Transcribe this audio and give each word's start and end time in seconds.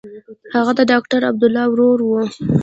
هغه 0.55 0.71
د 0.79 0.81
ډاکټر 0.91 1.21
عبدالله 1.29 1.63
ورور 1.69 1.99
و. 2.07 2.11